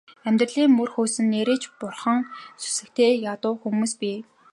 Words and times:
Амьдралын 0.27 0.71
мөр 0.77 0.89
хөөсөн 0.93 1.25
нээрээ 1.31 1.57
ч 1.61 1.63
бурханд 1.79 2.25
сүсэгтэй 2.61 3.11
ядуу 3.33 3.53
хүмүүс 3.61 3.93
бий. 4.01 4.17